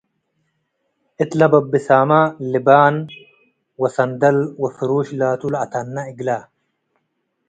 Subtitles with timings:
[1.21, 2.11] እት ለበብሳመ
[2.51, 2.95] ልባን
[3.81, 6.29] ወሰንደል ወፍሩሽ ላቱ ለአተነ እግለ።